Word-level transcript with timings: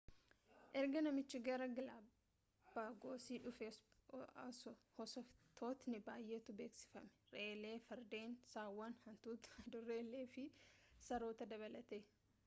erga 0.79 1.01
namich 1.07 1.33
gara 1.47 1.65
galapagosii 1.79 3.35
dhufee 3.43 3.67
hoosiftootni 4.15 6.01
bayyeetu 6.09 6.55
beeksiifame 6.63 7.37
re'eelee 7.37 7.75
fardeen 7.91 8.35
sawwan 8.55 8.97
hantuutota 9.05 9.63
adurreelee 9.69 10.25
fi 10.37 10.47
saroota 11.09 11.49
dabalatee 11.57 12.05